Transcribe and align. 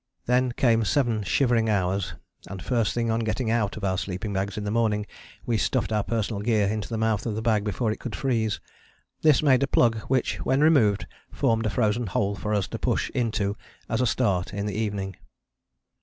Then 0.25 0.51
came 0.53 0.83
seven 0.83 1.21
shivering 1.21 1.69
hours 1.69 2.15
and 2.47 2.59
first 2.59 2.95
thing 2.95 3.11
on 3.11 3.19
getting 3.19 3.51
out 3.51 3.77
of 3.77 3.83
our 3.83 3.99
sleeping 3.99 4.33
bags 4.33 4.57
in 4.57 4.63
the 4.63 4.71
morning 4.71 5.05
we 5.45 5.59
stuffed 5.59 5.91
our 5.91 6.01
personal 6.03 6.41
gear 6.41 6.65
into 6.65 6.89
the 6.89 6.97
mouth 6.97 7.27
of 7.27 7.35
the 7.35 7.41
bag 7.43 7.63
before 7.63 7.91
it 7.91 7.99
could 7.99 8.15
freeze: 8.15 8.59
this 9.21 9.43
made 9.43 9.61
a 9.61 9.67
plug 9.67 9.99
which 10.07 10.37
when 10.37 10.59
removed 10.61 11.05
formed 11.31 11.67
a 11.67 11.69
frozen 11.69 12.07
hole 12.07 12.33
for 12.33 12.51
us 12.51 12.67
to 12.69 12.79
push 12.79 13.11
into 13.11 13.55
as 13.87 14.01
a 14.01 14.07
start 14.07 14.55
in 14.55 14.65
the 14.65 14.73
evening. 14.73 15.17